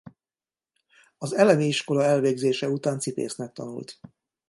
Az 1.17 1.33
elemi 1.33 1.65
iskola 1.67 2.03
elvégzése 2.03 2.69
után 2.69 2.99
cipésznek 2.99 3.51
tanult. 3.53 3.99